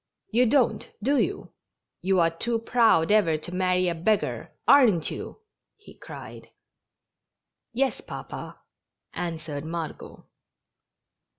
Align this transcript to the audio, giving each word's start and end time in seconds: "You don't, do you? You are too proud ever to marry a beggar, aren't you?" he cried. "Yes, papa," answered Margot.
"You 0.31 0.47
don't, 0.47 0.89
do 1.03 1.19
you? 1.19 1.53
You 2.01 2.19
are 2.21 2.31
too 2.31 2.57
proud 2.57 3.11
ever 3.11 3.37
to 3.37 3.53
marry 3.53 3.87
a 3.87 3.93
beggar, 3.93 4.51
aren't 4.67 5.11
you?" 5.11 5.41
he 5.77 5.95
cried. 5.99 6.49
"Yes, 7.71 8.01
papa," 8.01 8.57
answered 9.13 9.63
Margot. 9.63 10.25